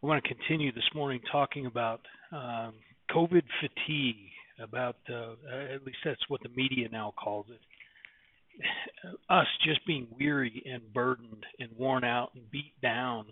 [0.00, 2.74] I want to continue this morning talking about um,
[3.10, 4.30] COVID fatigue,
[4.62, 5.32] about uh,
[5.74, 7.60] at least that's what the media now calls it.
[9.28, 13.26] Us just being weary and burdened and worn out and beat down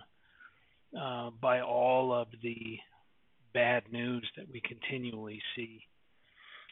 [1.00, 2.78] uh, by all of the
[3.54, 5.82] bad news that we continually see.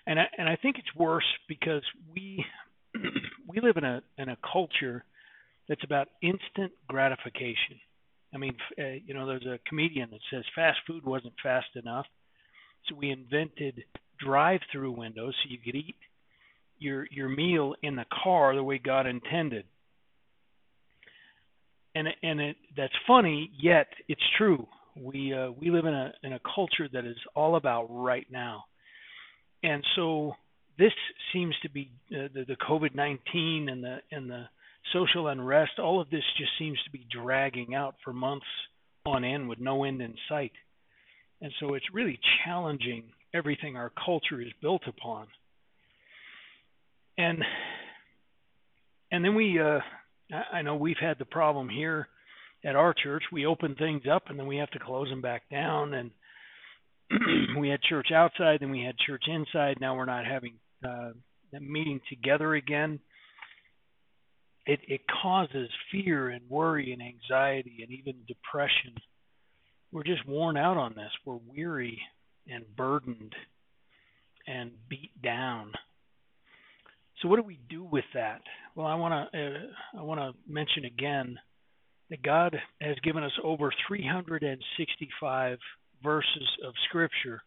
[0.09, 1.83] And I, and I think it's worse because
[2.13, 2.45] we
[3.49, 5.05] we live in a in a culture
[5.69, 7.79] that's about instant gratification.
[8.35, 12.07] I mean, uh, you know, there's a comedian that says fast food wasn't fast enough,
[12.89, 13.85] so we invented
[14.19, 15.97] drive-through windows so you could eat
[16.79, 19.65] your your meal in the car the way God intended.
[21.95, 24.67] And and it that's funny, yet it's true.
[24.97, 28.65] We uh, we live in a in a culture that is all about right now,
[29.63, 30.35] and so
[30.77, 30.93] this
[31.33, 34.45] seems to be uh, the, the COVID nineteen and the and the
[34.93, 38.47] social unrest, all of this just seems to be dragging out for months
[39.07, 40.53] on end with no end in sight.
[41.41, 43.05] And so it's really challenging
[43.35, 45.27] everything our culture is built upon.
[47.19, 47.43] And
[49.11, 49.81] and then we uh
[50.53, 52.09] I know we've had the problem here
[52.65, 53.25] at our church.
[53.31, 56.11] We open things up and then we have to close them back down and
[57.59, 59.79] we had church outside, then we had church inside.
[59.81, 61.11] Now we're not having uh,
[61.61, 63.01] meeting together again
[64.67, 68.95] it, it causes fear and worry and anxiety and even depression.
[69.93, 71.11] We're just worn out on this.
[71.25, 72.01] We're weary
[72.51, 73.35] and burdened
[74.47, 75.73] and beat down.
[77.21, 78.41] So what do we do with that?
[78.75, 81.39] Well, I want to uh, I want to mention again
[82.11, 85.59] that God has given us over 365
[86.03, 87.43] verses of scripture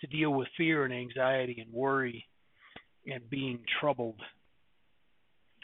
[0.00, 2.26] to deal with fear and anxiety and worry
[3.06, 4.20] and being troubled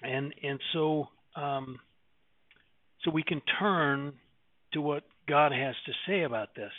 [0.02, 1.78] and and so um,
[3.04, 4.12] so we can turn
[4.72, 6.72] to what God has to say about this.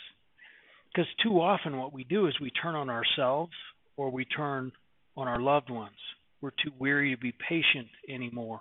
[0.92, 3.52] Because too often what we do is we turn on ourselves
[3.96, 4.72] or we turn
[5.16, 5.96] on our loved ones.
[6.40, 8.60] We're too weary to be patient anymore.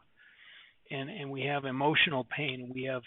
[0.89, 3.01] And and we have emotional pain we have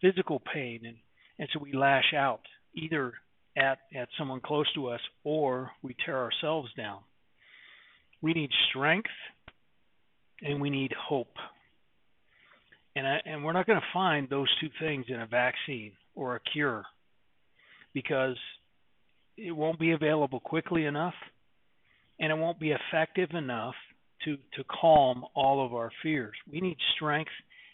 [0.00, 0.96] physical pain and,
[1.38, 2.40] and so we lash out
[2.74, 3.12] either
[3.56, 6.98] at, at someone close to us or we tear ourselves down.
[8.22, 9.10] We need strength
[10.42, 11.34] and we need hope.
[12.96, 16.36] And I, and we're not going to find those two things in a vaccine or
[16.36, 16.84] a cure
[17.94, 18.36] because
[19.36, 21.14] it won't be available quickly enough
[22.18, 23.74] and it won't be effective enough
[24.24, 26.34] to to calm all of our fears.
[26.50, 27.30] We need strength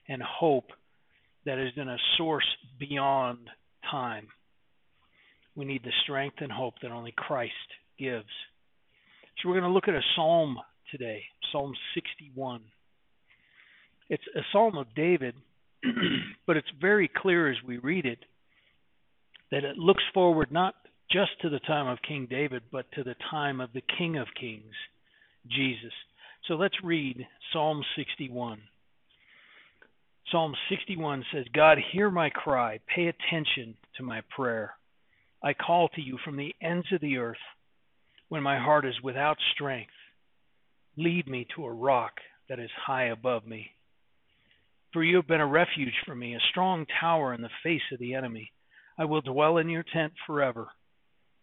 [0.08, 0.70] and hope
[1.44, 2.46] that is in a source
[2.78, 3.38] beyond
[3.90, 4.28] time.
[5.56, 7.52] We need the strength and hope that only Christ
[7.98, 8.26] gives.
[9.38, 10.58] So we're going to look at a psalm
[10.90, 12.60] today, Psalm 61.
[14.08, 15.34] It's a psalm of David,
[16.46, 18.18] but it's very clear as we read it
[19.50, 20.74] that it looks forward not
[21.10, 24.26] just to the time of King David, but to the time of the King of
[24.38, 24.74] Kings,
[25.48, 25.92] Jesus.
[26.48, 28.60] So let's read Psalm 61.
[30.30, 34.72] Psalm 61 says, God, hear my cry, pay attention to my prayer.
[35.42, 37.36] I call to you from the ends of the earth
[38.28, 39.90] when my heart is without strength.
[40.98, 42.12] Lead me to a rock
[42.48, 43.70] that is high above me.
[44.92, 47.98] For you have been a refuge for me, a strong tower in the face of
[47.98, 48.50] the enemy.
[48.98, 50.68] I will dwell in your tent forever,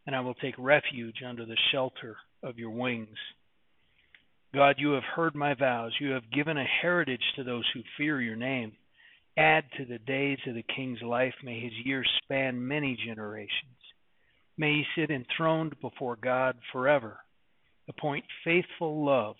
[0.07, 3.17] and I will take refuge under the shelter of your wings.
[4.55, 5.91] God, you have heard my vows.
[5.99, 8.71] You have given a heritage to those who fear your name.
[9.37, 11.33] Add to the days of the king's life.
[11.43, 13.51] May his years span many generations.
[14.57, 17.19] May he sit enthroned before God forever
[17.88, 19.35] appoint faithful love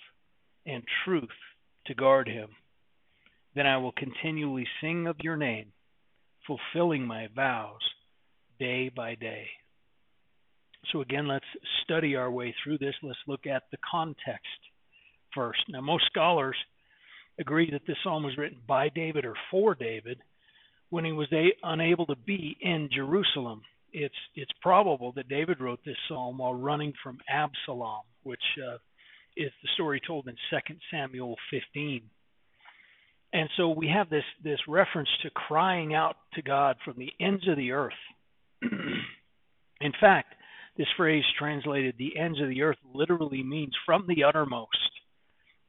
[0.66, 1.30] and truth
[1.88, 2.50] to guard him.
[3.56, 5.72] Then I will continually sing of your name,
[6.48, 7.81] fulfilling my vows
[8.59, 9.48] day by day.
[10.92, 11.46] So, again, let's
[11.84, 12.96] study our way through this.
[13.02, 14.48] Let's look at the context
[15.34, 15.62] first.
[15.70, 16.58] Now, most scholars
[17.40, 20.20] agree that this psalm was written by David or for David
[20.90, 21.28] when he was
[21.64, 23.62] unable to be in Jerusalem.
[23.92, 28.78] It's it's probable that David wrote this psalm while running from Absalom, which uh,
[29.38, 32.02] is the story told in 2 Samuel 15.
[33.34, 37.48] And so we have this this reference to crying out to God from the ends
[37.48, 37.94] of the earth.
[38.62, 40.36] in fact,
[40.78, 44.78] this phrase translated the ends of the earth literally means from the uttermost.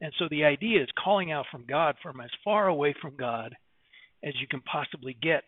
[0.00, 3.54] And so the idea is calling out from God from as far away from God
[4.22, 5.44] as you can possibly get.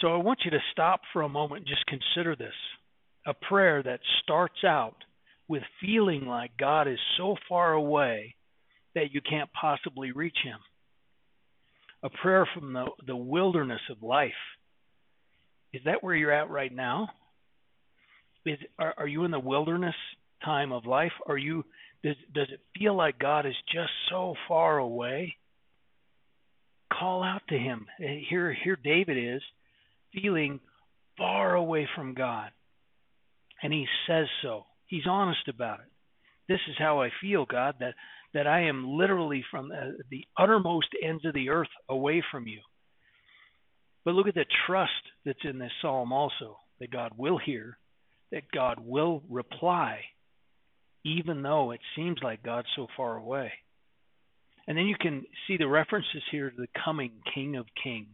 [0.00, 2.54] So I want you to stop for a moment and just consider this.
[3.26, 4.96] A prayer that starts out
[5.48, 8.34] with feeling like God is so far away
[8.94, 10.58] that you can't possibly reach Him.
[12.02, 14.32] A prayer from the, the wilderness of life.
[15.72, 17.08] Is that where you're at right now?
[18.46, 19.94] Is are, are you in the wilderness
[20.44, 21.12] time of life?
[21.26, 21.64] Are you
[22.02, 25.36] does does it feel like God is just so far away?
[26.92, 27.86] Call out to him.
[27.98, 29.42] Here here David is
[30.12, 30.60] feeling
[31.16, 32.50] far away from God.
[33.62, 34.66] And he says so.
[34.86, 35.86] He's honest about it.
[36.48, 37.94] This is how I feel, God, that
[38.34, 42.60] that I am literally from the, the uttermost ends of the earth away from you.
[44.04, 44.90] But look at the trust
[45.24, 47.78] that's in this psalm also that God will hear,
[48.32, 50.00] that God will reply,
[51.04, 53.52] even though it seems like God's so far away.
[54.66, 58.08] And then you can see the references here to the coming King of Kings,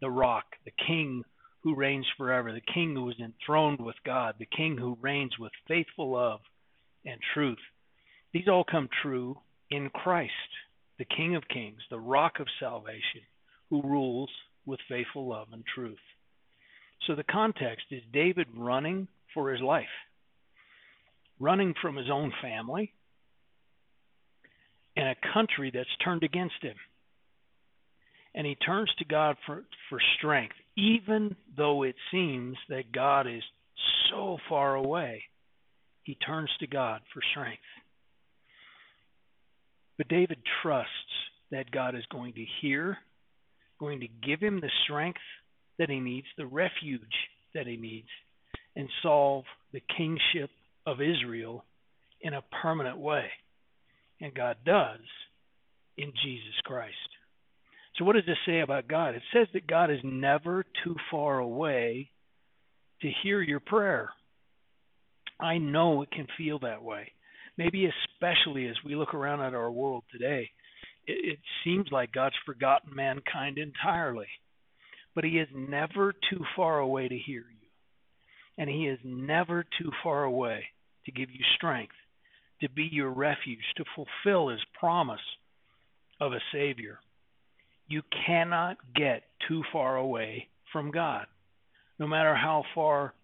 [0.00, 1.24] the rock, the King
[1.68, 5.52] who reigns forever, the King who is enthroned with God, the King who reigns with
[5.66, 6.40] faithful love
[7.04, 7.58] and truth.
[8.32, 9.36] These all come true
[9.70, 10.32] in Christ,
[10.98, 13.20] the King of Kings, the rock of salvation,
[13.68, 14.30] who rules
[14.64, 15.98] with faithful love and truth.
[17.06, 19.86] So the context is David running for his life,
[21.38, 22.94] running from his own family,
[24.96, 26.76] and a country that's turned against him.
[28.34, 33.42] And he turns to God for, for strength, even though it seems that God is
[34.10, 35.22] so far away.
[36.04, 37.62] He turns to God for strength.
[39.96, 40.90] But David trusts
[41.50, 42.96] that God is going to hear,
[43.80, 45.20] going to give him the strength
[45.78, 47.02] that he needs, the refuge
[47.54, 48.08] that he needs,
[48.76, 50.50] and solve the kingship
[50.86, 51.64] of Israel
[52.20, 53.26] in a permanent way.
[54.20, 55.00] And God does
[55.96, 56.94] in Jesus Christ.
[57.98, 59.14] So, what does this say about God?
[59.14, 62.10] It says that God is never too far away
[63.02, 64.10] to hear your prayer.
[65.40, 67.12] I know it can feel that way.
[67.56, 70.50] Maybe especially as we look around at our world today,
[71.06, 74.28] it, it seems like God's forgotten mankind entirely.
[75.14, 77.68] But He is never too far away to hear you.
[78.56, 80.64] And He is never too far away
[81.06, 81.94] to give you strength
[82.60, 85.20] to be your refuge, to fulfill his promise
[86.20, 86.98] of a Savior.
[87.88, 91.26] You cannot get too far away from God.
[91.98, 93.14] No matter how far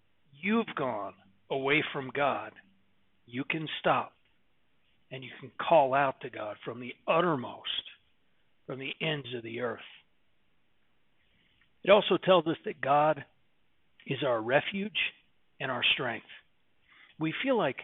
[0.41, 1.13] you've gone
[1.49, 2.51] away from God,
[3.27, 4.11] you can stop
[5.11, 7.69] and you can call out to God from the uttermost,
[8.65, 9.79] from the ends of the earth.
[11.83, 13.23] It also tells us that God
[14.07, 14.97] is our refuge
[15.59, 16.25] and our strength.
[17.19, 17.77] We feel like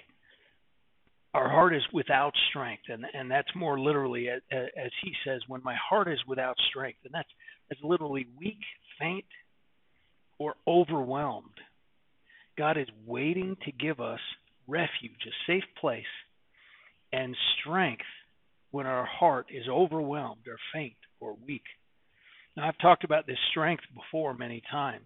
[1.34, 5.62] our heart is without strength, and and that's more literally as, as he says, when
[5.64, 7.30] my heart is without strength, and that's
[7.70, 8.60] that's literally weak,
[9.00, 9.26] faint,
[10.40, 11.58] or overwhelmed.
[12.58, 14.20] God is waiting to give us
[14.68, 16.04] refuge, a safe place,
[17.14, 18.04] and strength
[18.72, 21.64] when our heart is overwhelmed or faint or weak.
[22.58, 25.06] Now, I've talked about this strength before many times.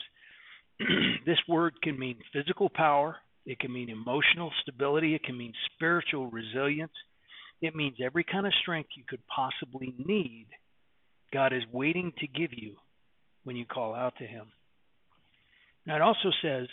[1.25, 5.15] this word can mean physical power, it can mean emotional stability.
[5.15, 6.92] It can mean spiritual resilience.
[7.62, 10.47] It means every kind of strength you could possibly need,
[11.31, 12.75] God is waiting to give you
[13.44, 14.47] when you call out to Him.
[15.86, 16.68] Now, it also says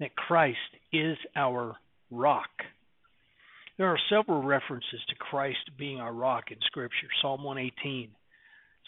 [0.00, 0.58] that Christ
[0.92, 1.76] is our
[2.10, 2.50] rock.
[3.78, 7.08] There are several references to Christ being our rock in Scripture.
[7.20, 8.10] Psalm 118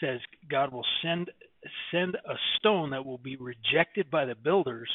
[0.01, 1.31] says, God will send
[1.91, 4.89] send a stone that will be rejected by the builders,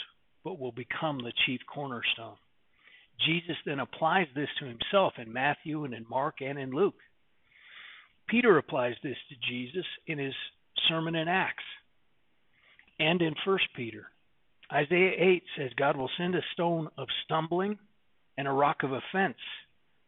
[0.43, 2.36] but will become the chief cornerstone.
[3.25, 6.95] Jesus then applies this to himself in Matthew and in Mark and in Luke.
[8.27, 10.33] Peter applies this to Jesus in his
[10.88, 11.63] sermon in Acts
[13.00, 14.07] and in 1 Peter.
[14.71, 17.77] Isaiah 8 says God will send a stone of stumbling
[18.38, 19.38] and a rock of offense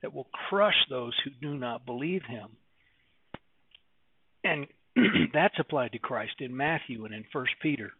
[0.01, 2.49] that will crush those who do not believe him.
[4.43, 4.67] And
[5.33, 7.91] that's applied to Christ in Matthew and in 1 Peter.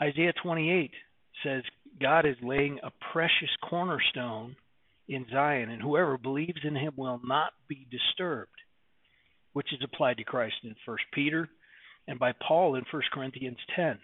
[0.00, 0.90] Isaiah 28
[1.44, 1.62] says
[2.00, 4.56] God is laying a precious cornerstone
[5.08, 8.50] in Zion, and whoever believes in him will not be disturbed,
[9.52, 11.48] which is applied to Christ in 1 Peter
[12.08, 13.98] and by Paul in 1 Corinthians 10.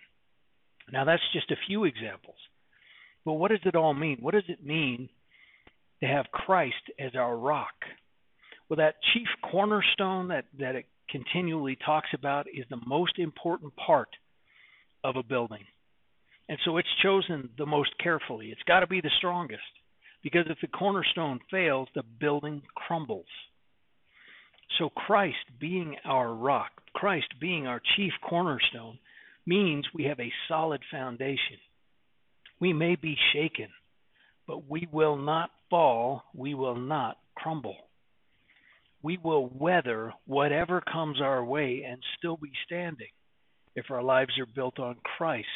[0.93, 2.37] Now, that's just a few examples.
[3.25, 4.19] But what does it all mean?
[4.21, 5.09] What does it mean
[6.01, 7.75] to have Christ as our rock?
[8.69, 14.09] Well, that chief cornerstone that, that it continually talks about is the most important part
[15.05, 15.65] of a building.
[16.53, 18.51] And so it's chosen the most carefully.
[18.51, 19.63] It's got to be the strongest
[20.23, 23.25] because if the cornerstone fails, the building crumbles.
[24.79, 28.99] So Christ being our rock, Christ being our chief cornerstone,
[29.47, 31.57] means we have a solid foundation.
[32.61, 33.69] We may be shaken,
[34.47, 37.79] but we will not fall, we will not crumble.
[39.03, 43.09] We will weather whatever comes our way and still be standing
[43.75, 45.47] if our lives are built on Christ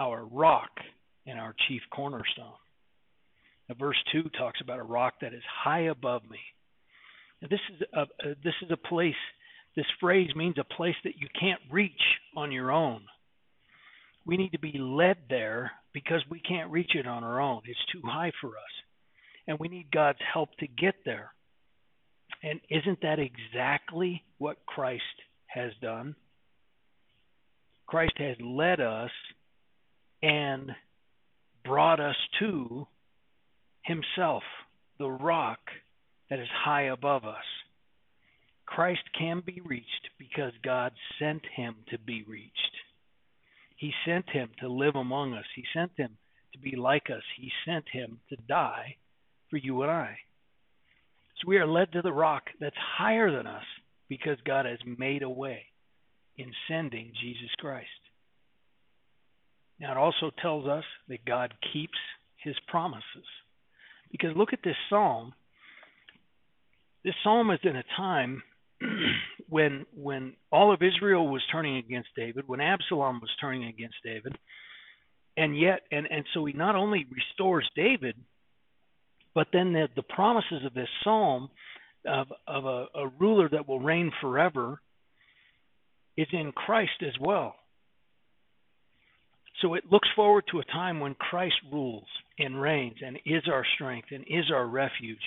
[0.00, 0.70] our rock
[1.26, 2.58] and our chief cornerstone.
[3.68, 6.40] Now, verse 2 talks about a rock that is high above me.
[7.40, 9.14] Now, this is a, a this is a place.
[9.76, 11.92] This phrase means a place that you can't reach
[12.36, 13.02] on your own.
[14.26, 17.62] We need to be led there because we can't reach it on our own.
[17.64, 18.54] It's too high for us.
[19.46, 21.30] And we need God's help to get there.
[22.42, 25.02] And isn't that exactly what Christ
[25.46, 26.16] has done?
[27.86, 29.10] Christ has led us
[30.22, 30.70] and
[31.64, 32.86] brought us to
[33.84, 34.42] Himself,
[34.98, 35.58] the rock
[36.28, 37.44] that is high above us.
[38.66, 42.54] Christ can be reached because God sent Him to be reached.
[43.76, 46.16] He sent Him to live among us, He sent Him
[46.52, 48.96] to be like us, He sent Him to die
[49.48, 50.18] for you and I.
[51.40, 53.64] So we are led to the rock that's higher than us
[54.08, 55.62] because God has made a way
[56.36, 57.88] in sending Jesus Christ.
[59.80, 61.98] Now, it also tells us that God keeps
[62.36, 63.24] his promises.
[64.10, 65.32] Because look at this psalm.
[67.04, 68.42] This psalm is in a time
[69.48, 74.36] when when all of Israel was turning against David, when Absalom was turning against David,
[75.36, 78.16] and yet and and so he not only restores David,
[79.34, 81.50] but then the, the promises of this psalm
[82.06, 84.80] of of a, a ruler that will reign forever
[86.16, 87.54] is in Christ as well.
[89.60, 92.06] So it looks forward to a time when Christ rules
[92.38, 95.20] and reigns and is our strength and is our refuge.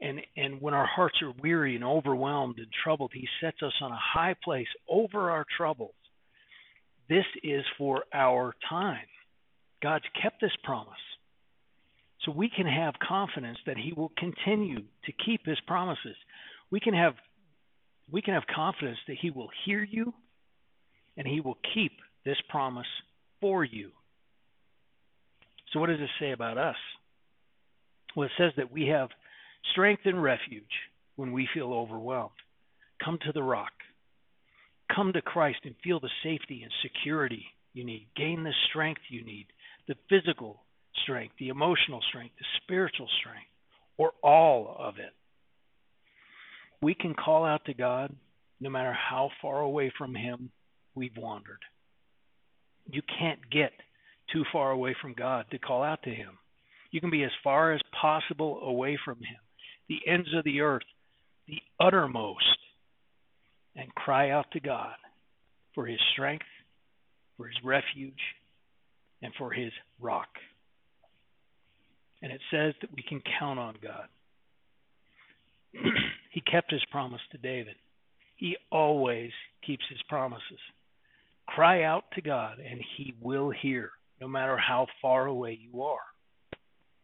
[0.00, 3.92] And, and when our hearts are weary and overwhelmed and troubled, He sets us on
[3.92, 5.94] a high place over our troubles.
[7.08, 9.06] This is for our time.
[9.82, 10.92] God's kept this promise.
[12.24, 16.16] So we can have confidence that He will continue to keep His promises.
[16.70, 17.14] We can have
[18.10, 20.12] we can have confidence that He will hear you
[21.16, 21.92] and He will keep
[22.24, 22.86] this promise
[23.40, 23.90] for you.
[25.72, 26.76] So, what does this say about us?
[28.14, 29.08] Well, it says that we have
[29.72, 30.64] strength and refuge
[31.16, 32.30] when we feel overwhelmed.
[33.04, 33.72] Come to the rock.
[34.94, 38.06] Come to Christ and feel the safety and security you need.
[38.16, 39.46] Gain the strength you need
[39.88, 40.62] the physical
[41.02, 43.46] strength, the emotional strength, the spiritual strength,
[43.96, 45.12] or all of it.
[46.82, 48.14] We can call out to God
[48.60, 50.50] no matter how far away from Him
[50.94, 51.60] we've wandered.
[52.90, 53.72] You can't get
[54.32, 56.38] too far away from God to call out to Him.
[56.90, 59.36] You can be as far as possible away from Him,
[59.88, 60.84] the ends of the earth,
[61.48, 62.58] the uttermost,
[63.74, 64.94] and cry out to God
[65.74, 66.46] for His strength,
[67.36, 68.14] for His refuge,
[69.22, 70.28] and for His rock.
[72.22, 74.08] And it says that we can count on God.
[76.32, 77.74] he kept His promise to David.
[78.36, 79.30] He always
[79.66, 80.60] keeps His promises.
[81.46, 85.98] Cry out to God, and He will hear, no matter how far away you are.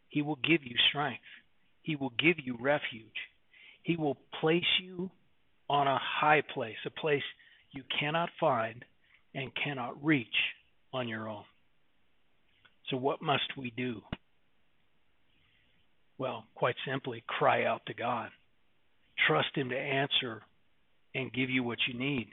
[0.09, 1.23] He will give you strength,
[1.83, 3.29] He will give you refuge.
[3.83, 5.11] He will place you
[5.69, 7.23] on a high place, a place
[7.73, 8.85] you cannot find
[9.35, 10.27] and cannot reach
[10.93, 11.45] on your own.
[12.91, 14.03] So, what must we do?
[16.19, 18.29] Well, quite simply, cry out to God.
[19.27, 20.43] Trust Him to answer
[21.15, 22.29] and give you what you need.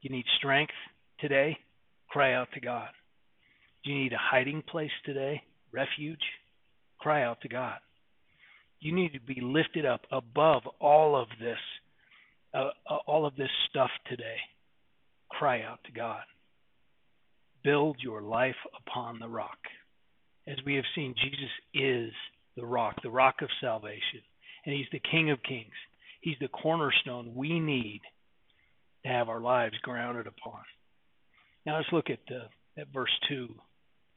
[0.00, 0.72] You need strength,
[1.20, 1.56] today,
[2.08, 2.88] cry out to God.
[3.84, 5.42] Do you need a hiding place today?
[5.72, 6.22] Refuge?
[6.98, 7.78] Cry out to God.
[8.80, 11.58] You need to be lifted up above all of this,
[12.54, 14.36] uh, uh, all of this stuff today.
[15.30, 16.22] Cry out to God.
[17.62, 19.58] Build your life upon the rock.
[20.48, 22.12] As we have seen, Jesus is
[22.56, 24.22] the rock, the rock of salvation,
[24.64, 25.74] and He's the King of Kings.
[26.20, 28.00] He's the cornerstone we need
[29.04, 30.60] to have our lives grounded upon.
[31.70, 32.48] Now let's look at, uh,
[32.80, 33.48] at verse 2,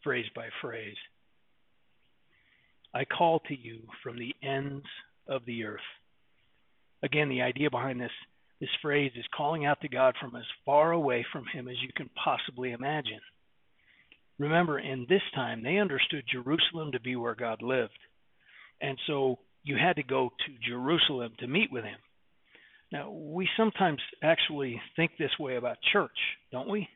[0.03, 0.95] phrase by phrase.
[2.95, 4.87] I call to you from the ends
[5.27, 5.79] of the earth.
[7.03, 8.09] Again, the idea behind this,
[8.59, 11.89] this phrase is calling out to God from as far away from Him as you
[11.95, 13.21] can possibly imagine.
[14.39, 17.99] Remember, in this time, they understood Jerusalem to be where God lived.
[18.81, 21.99] And so you had to go to Jerusalem to meet with Him.
[22.91, 26.17] Now, we sometimes actually think this way about church,
[26.51, 26.89] don't we?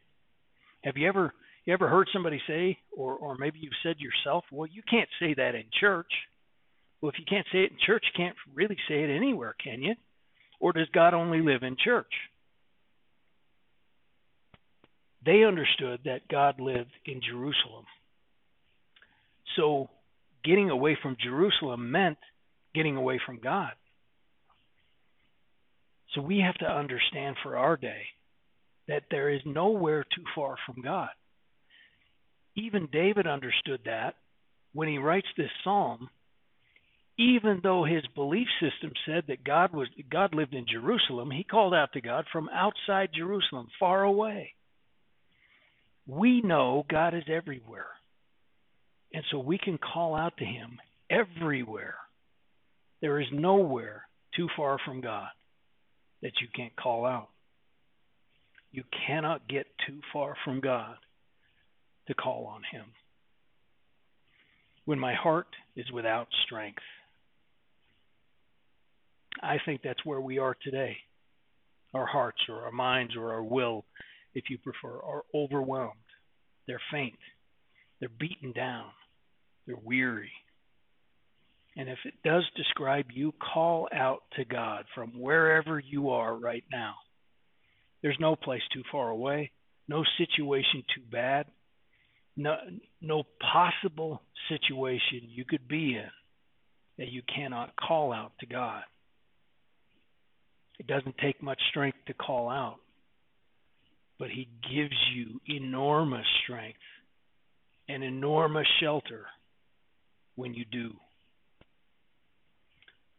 [0.87, 1.33] Have you ever
[1.65, 5.33] you ever heard somebody say, or or maybe you've said yourself, well, you can't say
[5.33, 6.11] that in church.
[7.01, 9.81] Well, if you can't say it in church, you can't really say it anywhere, can
[9.81, 9.95] you?
[10.61, 12.11] Or does God only live in church?
[15.25, 17.83] They understood that God lived in Jerusalem.
[19.57, 19.89] So
[20.45, 22.17] getting away from Jerusalem meant
[22.73, 23.73] getting away from God.
[26.15, 28.03] So we have to understand for our day
[28.87, 31.09] that there is nowhere too far from God.
[32.55, 34.15] even David understood that
[34.73, 36.09] when he writes this psalm,
[37.17, 41.73] even though his belief system said that God was God lived in Jerusalem, he called
[41.73, 44.53] out to God from outside Jerusalem, far away.
[46.05, 47.87] We know God is everywhere.
[49.13, 50.79] And so we can call out to him
[51.09, 51.95] everywhere.
[53.01, 54.03] There is nowhere
[54.35, 55.29] too far from God
[56.21, 57.29] that you can't call out.
[58.71, 60.95] You cannot get too far from God
[62.07, 62.85] to call on him.
[64.85, 66.83] When my heart is without strength,
[69.41, 70.97] I think that's where we are today.
[71.93, 73.85] Our hearts or our minds or our will,
[74.33, 75.93] if you prefer, are overwhelmed.
[76.67, 77.17] They're faint.
[77.99, 78.89] They're beaten down.
[79.65, 80.31] They're weary.
[81.75, 86.63] And if it does describe you, call out to God from wherever you are right
[86.71, 86.95] now.
[88.07, 89.51] There's no place too far away,
[89.89, 91.45] no situation too bad,
[92.37, 92.55] no,
[93.01, 96.09] no possible situation you could be in
[96.97, 98.83] that you cannot call out to God.
[100.79, 102.77] It doesn't take much strength to call out,
[104.17, 106.79] but He gives you enormous strength
[107.89, 109.25] and enormous shelter
[110.35, 110.93] when you do.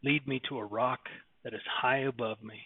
[0.03, 1.01] Lead me to a rock
[1.45, 2.61] that is high above me.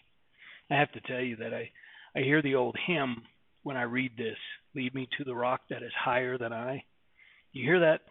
[0.71, 1.69] I have to tell you that I,
[2.15, 3.23] I hear the old hymn
[3.63, 4.37] when I read this
[4.75, 6.83] Lead me to the rock that is higher than I.
[7.51, 8.01] You hear that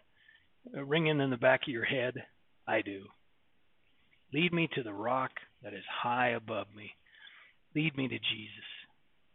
[0.73, 2.13] ringing in the back of your head?
[2.67, 3.03] I do.
[4.33, 5.31] Lead me to the rock
[5.61, 6.91] that is high above me.
[7.75, 8.69] Lead me to Jesus.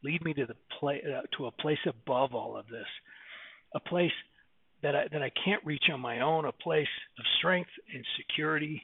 [0.03, 2.87] Lead me to the pla- uh, to a place above all of this,
[3.75, 4.13] a place
[4.83, 8.83] that I, that I can't reach on my own, a place of strength and security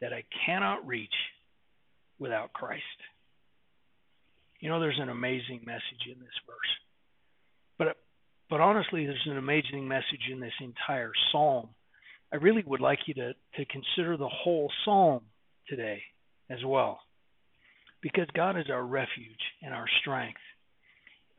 [0.00, 1.14] that I cannot reach
[2.18, 2.82] without Christ.
[4.64, 6.72] You know, there's an amazing message in this verse,
[7.76, 7.98] but
[8.48, 11.68] but honestly, there's an amazing message in this entire psalm.
[12.32, 15.20] I really would like you to to consider the whole psalm
[15.68, 16.00] today
[16.48, 17.00] as well.
[18.00, 20.40] Because God is our refuge and our strength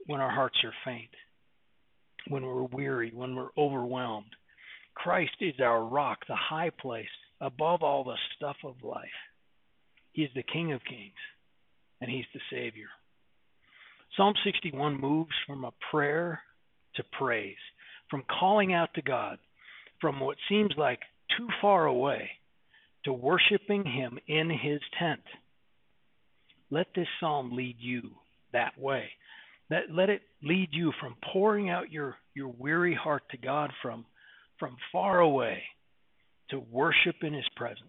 [0.05, 1.09] when our hearts are faint,
[2.27, 4.35] when we're weary, when we're overwhelmed.
[4.93, 7.07] Christ is our rock, the high place
[7.41, 9.17] above all the stuff of life.
[10.11, 11.17] He is the King of Kings,
[11.99, 12.89] and He's the Savior.
[14.17, 16.41] Psalm 61 moves from a prayer
[16.95, 17.55] to praise,
[18.09, 19.37] from calling out to God,
[19.99, 20.99] from what seems like
[21.37, 22.29] too far away
[23.03, 25.21] to worshiping Him in His tent.
[26.71, 28.11] Let this psalm lead you
[28.53, 29.09] that way.
[29.69, 34.05] Let, let it lead you from pouring out your, your weary heart to God from,
[34.59, 35.63] from far away
[36.51, 37.81] to worship in His presence.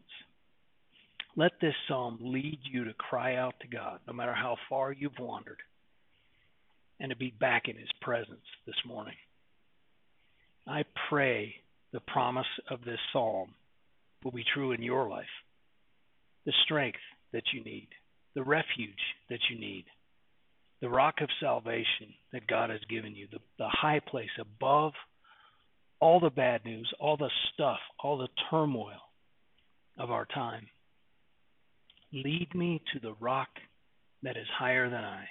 [1.37, 5.19] Let this psalm lead you to cry out to God, no matter how far you've
[5.21, 5.59] wandered,
[7.01, 9.15] and to be back in His presence this morning.
[10.67, 11.55] I pray
[11.93, 13.51] the promise of this psalm
[14.25, 15.25] will be true in your life.
[16.45, 16.99] The strength
[17.33, 17.89] that you need,
[18.35, 18.95] the refuge
[19.31, 19.85] that you need,
[20.81, 24.93] the rock of salvation that God has given you, the, the high place above
[26.01, 29.01] all the bad news, all the stuff, all the turmoil
[29.99, 30.67] of our time.
[32.13, 33.49] Lead me to the rock
[34.23, 35.25] that is higher than I.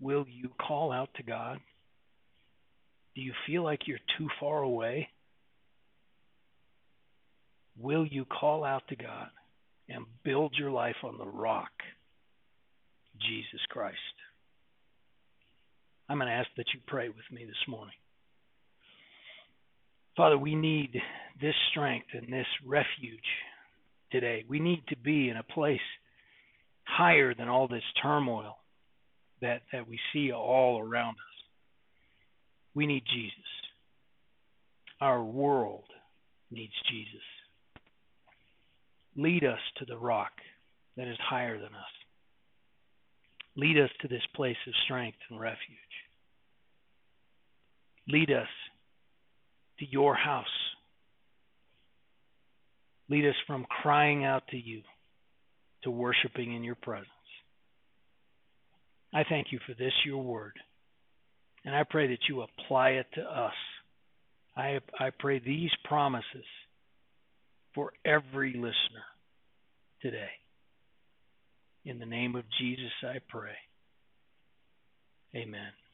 [0.00, 1.58] Will you call out to God?
[3.14, 5.08] Do you feel like you're too far away?
[7.78, 9.28] Will you call out to God
[9.88, 11.70] and build your life on the rock,
[13.20, 13.96] Jesus Christ?
[16.08, 17.94] I'm going to ask that you pray with me this morning.
[20.16, 21.00] Father, we need
[21.40, 23.18] this strength and this refuge
[24.10, 24.44] today.
[24.48, 25.80] We need to be in a place
[26.84, 28.56] higher than all this turmoil
[29.42, 31.36] that, that we see all around us.
[32.74, 33.34] We need Jesus.
[35.00, 35.84] Our world
[36.50, 37.22] needs Jesus.
[39.16, 40.32] Lead us to the rock
[40.96, 41.96] that is higher than us.
[43.56, 45.58] Lead us to this place of strength and refuge.
[48.08, 48.48] Lead us
[49.78, 50.44] to your house.
[53.08, 54.82] Lead us from crying out to you
[55.84, 57.08] to worshiping in your presence.
[59.16, 60.52] I thank you for this, your word.
[61.64, 63.54] And I pray that you apply it to us.
[64.54, 66.44] I, I pray these promises
[67.74, 69.06] for every listener
[70.02, 70.28] today.
[71.86, 73.56] In the name of Jesus, I pray.
[75.34, 75.85] Amen.